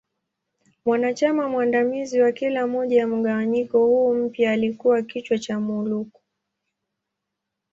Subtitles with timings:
[0.85, 6.21] Mwanachama mwandamizi wa kila moja ya mgawanyiko huu mpya alikua kichwa cha Muwuluko.